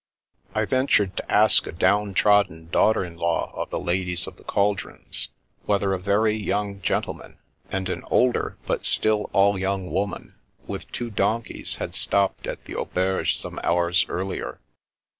[0.55, 4.43] I ventured to ask a down trodden daughter in law of the Ladies of the
[4.43, 5.29] Cauldrons,
[5.67, 7.37] whether a very young gentleman,
[7.69, 10.33] and an older but still all young woman,
[10.65, 14.59] with two donkeys, had stopped at the au berge some hours earlier.